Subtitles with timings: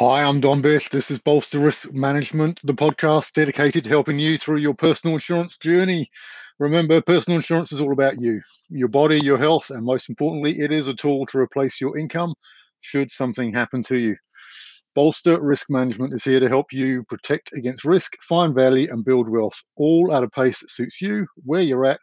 [0.00, 0.88] Hi, I'm Don Biss.
[0.88, 5.58] This is Bolster Risk Management, the podcast dedicated to helping you through your personal insurance
[5.58, 6.08] journey.
[6.58, 8.40] Remember, personal insurance is all about you,
[8.70, 12.32] your body, your health, and most importantly, it is a tool to replace your income
[12.80, 14.16] should something happen to you.
[14.94, 19.28] Bolster Risk Management is here to help you protect against risk, find value, and build
[19.28, 22.00] wealth, all at a pace that suits you, where you're at.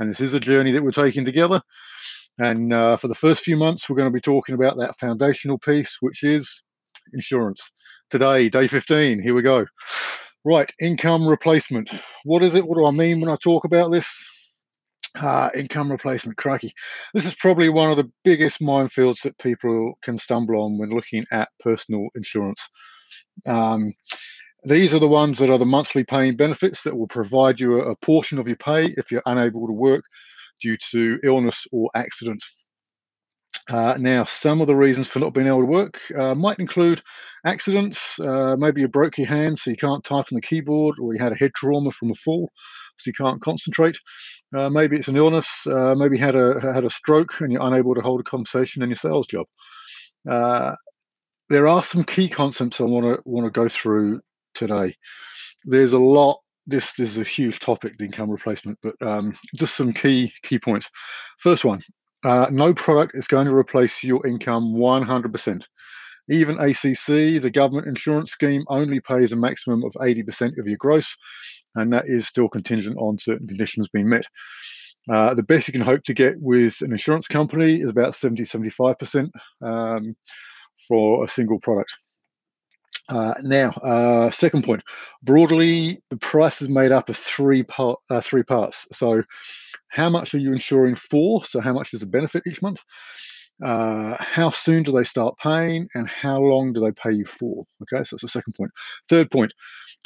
[0.00, 1.62] And this is a journey that we're taking together.
[2.38, 5.58] And uh, for the first few months, we're going to be talking about that foundational
[5.58, 6.64] piece, which is
[7.12, 7.70] insurance.
[8.10, 9.66] Today, day 15, here we go.
[10.44, 11.90] Right, income replacement.
[12.24, 12.66] What is it?
[12.66, 14.06] What do I mean when I talk about this?
[15.20, 16.72] Uh, income replacement, crikey.
[17.14, 21.24] This is probably one of the biggest minefields that people can stumble on when looking
[21.32, 22.68] at personal insurance.
[23.46, 23.94] Um,
[24.64, 27.92] these are the ones that are the monthly paying benefits that will provide you a,
[27.92, 30.04] a portion of your pay if you're unable to work
[30.60, 32.44] due to illness or accident.
[33.68, 37.02] Uh, now, some of the reasons for not being able to work uh, might include
[37.44, 38.18] accidents.
[38.20, 41.20] Uh, maybe you broke your hand, so you can't type on the keyboard, or you
[41.20, 42.50] had a head trauma from a fall,
[42.96, 43.96] so you can't concentrate.
[44.56, 45.66] Uh, maybe it's an illness.
[45.66, 48.82] Uh, maybe you had a had a stroke and you're unable to hold a conversation
[48.82, 49.46] in your sales job.
[50.30, 50.74] Uh,
[51.48, 54.20] there are some key concepts I want to want to go through
[54.54, 54.94] today.
[55.64, 56.40] There's a lot.
[56.68, 60.58] This, this is a huge topic, the income replacement, but um, just some key key
[60.58, 60.90] points.
[61.38, 61.80] First one,
[62.24, 65.62] uh, no product is going to replace your income 100%.
[66.28, 71.16] Even ACC, the government insurance scheme, only pays a maximum of 80% of your gross,
[71.76, 74.24] and that is still contingent on certain conditions being met.
[75.08, 78.42] Uh, the best you can hope to get with an insurance company is about 70
[78.42, 79.30] 75%
[79.62, 80.16] um,
[80.88, 81.92] for a single product.
[83.08, 84.82] Uh, now, uh, second point.
[85.22, 88.86] Broadly, the price is made up of three part, uh, three parts.
[88.92, 89.22] So,
[89.88, 91.44] how much are you insuring for?
[91.44, 92.80] So, how much is the benefit each month?
[93.64, 97.64] Uh, how soon do they start paying, and how long do they pay you for?
[97.82, 98.70] Okay, so that's the second point.
[99.08, 99.54] Third point: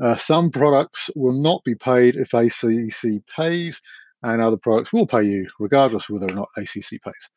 [0.00, 3.78] uh, some products will not be paid if ACC pays,
[4.22, 7.28] and other products will pay you regardless whether or not ACC pays.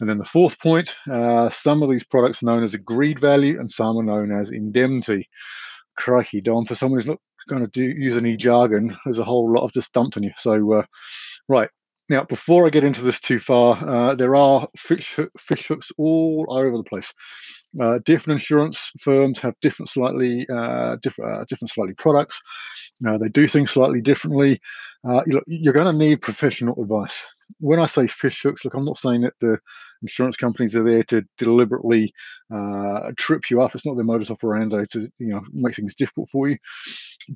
[0.00, 3.60] And then the fourth point: uh, some of these products are known as agreed value,
[3.60, 5.28] and some are known as indemnity.
[5.98, 7.18] Crikey, Don, for someone who's not
[7.48, 10.32] going to do, use any jargon, there's a whole lot of just dumped on you.
[10.38, 10.82] So, uh,
[11.48, 11.68] right,
[12.10, 16.44] now, before I get into this too far, uh, there are fish, fish hooks all
[16.50, 17.14] over the place.
[17.80, 22.42] Uh, different insurance firms have different slightly uh, different uh, different slightly products.
[23.06, 24.60] Uh, they do things slightly differently.
[25.08, 27.28] Uh, you're going to need professional advice.
[27.58, 29.58] When I say fish hooks, look, I'm not saying that the
[30.02, 32.12] insurance companies are there to deliberately
[32.54, 33.74] uh, trip you up.
[33.74, 36.58] It's not their modus operandi to you know make things difficult for you.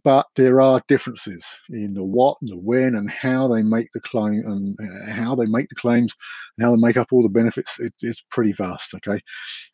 [0.02, 4.00] But there are differences in the what, and the when, and how they make the
[4.00, 4.44] claim,
[4.78, 6.14] and how they make the claims,
[6.56, 7.78] and how they make up all the benefits.
[7.80, 8.94] It, it's pretty vast.
[8.94, 9.20] Okay,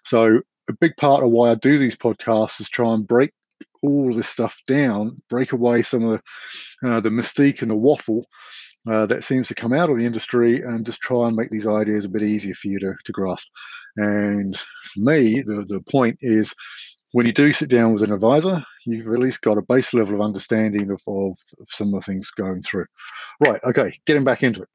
[0.05, 3.33] so a big part of why I do these podcasts is try and break
[3.83, 6.21] all this stuff down, break away some of
[6.83, 8.27] the, uh, the mystique and the waffle
[8.91, 11.67] uh, that seems to come out of the industry, and just try and make these
[11.67, 13.47] ideas a bit easier for you to, to grasp.
[13.97, 16.55] And for me, the, the point is
[17.13, 20.15] when you do sit down with an advisor, you've at least got a base level
[20.15, 22.87] of understanding of, of, of some of the things going through.
[23.45, 24.69] Right, okay, getting back into it.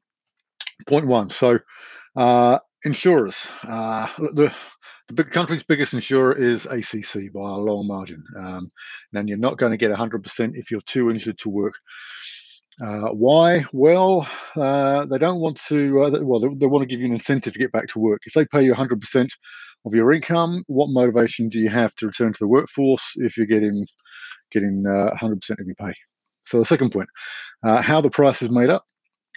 [0.86, 1.30] Point one.
[1.30, 1.58] So,
[2.16, 3.48] uh, insurers.
[3.66, 4.52] Uh, the
[5.08, 8.24] the big country's biggest insurer is ACC by a long margin.
[8.36, 8.68] Um,
[9.12, 11.74] and you're not going to get 100% if you're too injured to work.
[12.84, 13.64] Uh, why?
[13.72, 16.04] Well, uh, they don't want to.
[16.04, 18.22] Uh, well, they, they, want to give you an incentive to get back to work.
[18.26, 19.28] If they pay you 100%
[19.86, 23.46] of your income, what motivation do you have to return to the workforce if you're
[23.46, 23.86] getting
[24.52, 25.94] getting 100% uh, of your pay?
[26.44, 27.08] So the second point,
[27.66, 28.84] uh, how the price is made up.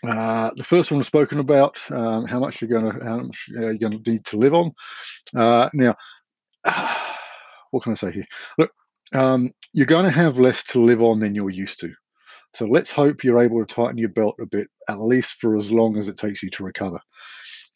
[0.08, 3.46] Uh, the first one was spoken about um, how much you're going to how much
[3.48, 4.72] you're going to need to live on.
[5.34, 5.96] Now,
[7.72, 8.26] what can I say here?
[8.58, 8.72] Look,
[9.14, 11.94] um, you're going to have less to live on than you're used to.
[12.56, 15.72] So let's hope you're able to tighten your belt a bit, at least for as
[15.72, 17.00] long as it takes you to recover.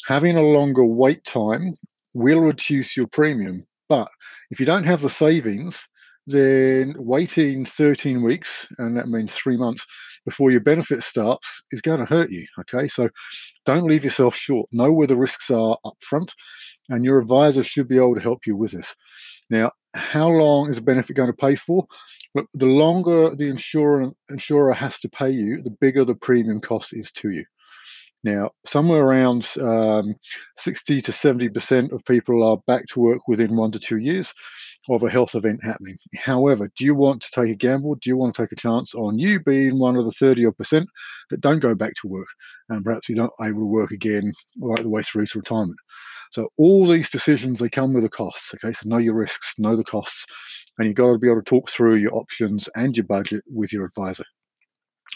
[0.07, 1.77] Having a longer wait time
[2.13, 4.07] will reduce your premium, but
[4.49, 5.83] if you don't have the savings,
[6.25, 9.85] then waiting 13 weeks, and that means three months,
[10.25, 12.45] before your benefit starts is going to hurt you.
[12.61, 13.09] Okay, so
[13.65, 14.69] don't leave yourself short.
[14.71, 16.31] Know where the risks are up front,
[16.89, 18.95] and your advisor should be able to help you with this.
[19.49, 21.85] Now, how long is a benefit going to pay for?
[22.35, 26.93] Look, the longer the insurer insurer has to pay you, the bigger the premium cost
[26.93, 27.45] is to you.
[28.23, 30.15] Now, somewhere around um,
[30.57, 34.33] 60 to 70% of people are back to work within one to two years
[34.89, 35.97] of a health event happening.
[36.15, 37.95] However, do you want to take a gamble?
[37.95, 40.51] Do you want to take a chance on you being one of the 30 or
[40.53, 40.87] percent
[41.29, 42.27] that don't go back to work
[42.69, 45.79] and perhaps you're not able to work again right the way through to retirement?
[46.33, 48.55] So all these decisions they come with a cost.
[48.55, 50.25] Okay, so know your risks, know the costs,
[50.77, 53.71] and you've got to be able to talk through your options and your budget with
[53.71, 54.25] your advisor.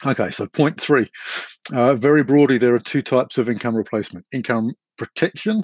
[0.06, 1.10] Okay, so point three.
[1.74, 5.64] Uh, very broadly, there are two types of income replacement income protection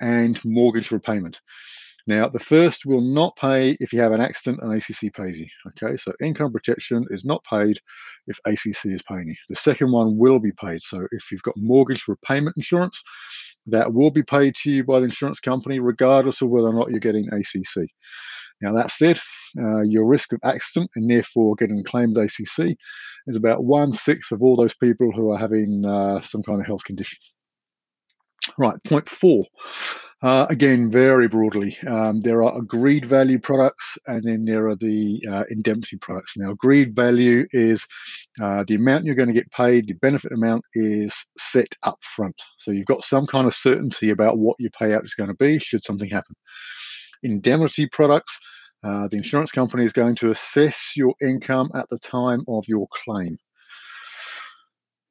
[0.00, 1.40] and mortgage repayment.
[2.06, 5.46] Now, the first will not pay if you have an accident and ACC pays you.
[5.68, 7.78] Okay, so income protection is not paid
[8.28, 9.36] if ACC is paying you.
[9.48, 10.82] The second one will be paid.
[10.82, 13.02] So if you've got mortgage repayment insurance,
[13.66, 16.90] that will be paid to you by the insurance company, regardless of whether or not
[16.90, 17.88] you're getting ACC.
[18.60, 19.18] Now, that said,
[19.58, 22.76] uh, your risk of accident and therefore getting claimed ACC
[23.26, 26.66] is about one sixth of all those people who are having uh, some kind of
[26.66, 27.18] health condition.
[28.58, 29.46] Right, point four.
[30.22, 35.20] Uh, again, very broadly, um, there are agreed value products and then there are the
[35.28, 36.36] uh, indemnity products.
[36.36, 37.84] Now, agreed value is
[38.40, 42.40] uh, the amount you're going to get paid, the benefit amount is set up front.
[42.58, 45.58] So you've got some kind of certainty about what your payout is going to be
[45.58, 46.36] should something happen.
[47.24, 48.38] Indemnity products,
[48.84, 52.86] uh, the insurance company is going to assess your income at the time of your
[53.04, 53.38] claim.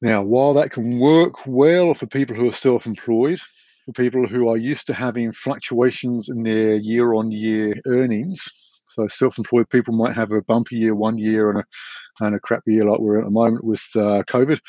[0.02, 3.40] Now, while that can work well for people who are self employed,
[3.86, 8.44] for people who are used to having fluctuations in their year on year earnings,
[8.88, 12.40] so self employed people might have a bumpy year one year and a, and a
[12.40, 14.60] crap year like we're at the moment with uh, COVID.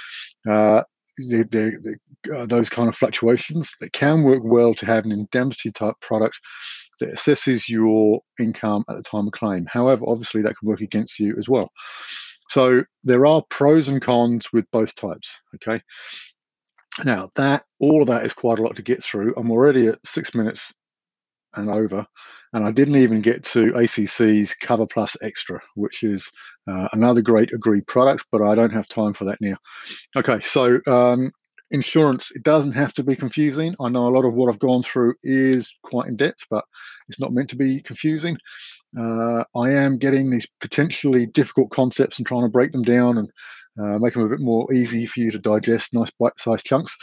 [0.49, 0.83] Uh,
[1.19, 5.13] the, the, the, uh, those kind of fluctuations that can work well to have an
[5.13, 6.39] indemnity type product
[7.01, 9.67] that assesses your income at the time of claim.
[9.69, 11.71] However, obviously that can work against you as well.
[12.53, 15.31] So there are pros and cons with both types.
[15.55, 15.83] Okay.
[17.03, 19.33] Now that all of that is quite a lot to get through.
[19.39, 20.71] I'm already at six minutes
[21.55, 22.07] and over,
[22.53, 26.31] and I didn't even get to ACC's Cover Plus Extra, which is
[26.71, 29.57] uh, another great agreed product, but I don't have time for that now.
[30.15, 31.33] Okay, so um,
[31.71, 33.75] insurance it doesn't have to be confusing.
[33.81, 36.65] I know a lot of what I've gone through is quite in depth, but
[37.09, 38.37] it's not meant to be confusing
[38.99, 43.31] uh, I am getting these potentially difficult concepts and trying to break them down and
[43.81, 46.97] uh, make them a bit more easy for you to digest, nice bite-sized chunks.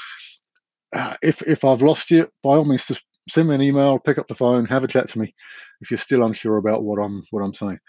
[0.95, 4.18] Uh, if if I've lost you, by all means, just send me an email, pick
[4.18, 5.33] up the phone, have a chat to me
[5.81, 7.80] if you're still unsure about what I'm what I'm saying.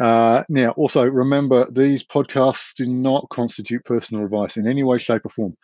[0.00, 5.24] Uh, now, also remember these podcasts do not constitute personal advice in any way, shape,
[5.24, 5.54] or form.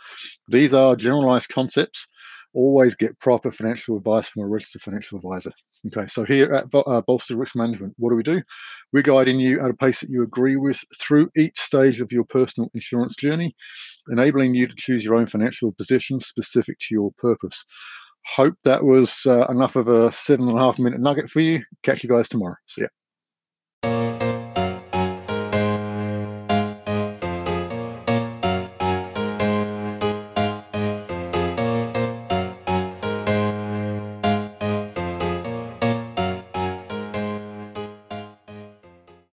[0.49, 2.06] These are generalized concepts
[2.55, 5.52] always get proper financial advice from a registered financial advisor.
[5.87, 8.43] Okay, so here at uh, Bolster Risk Management, what do we do?
[8.93, 12.25] We're guiding you at a pace that you agree with through each stage of your
[12.25, 13.56] personal insurance journey,
[14.11, 17.64] enabling you to choose your own financial position specific to your purpose.
[18.37, 21.62] Hope that was uh, enough of a seven and a half minute nugget for you.
[21.82, 22.56] Catch you guys tomorrow.
[22.67, 22.88] See ya.